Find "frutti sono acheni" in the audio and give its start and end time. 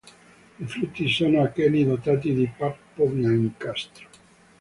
0.65-1.85